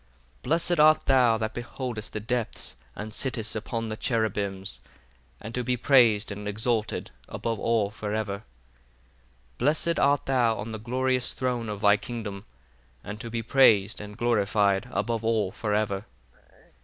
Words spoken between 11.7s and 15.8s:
thy kingdom: and to be praised and glorified above all for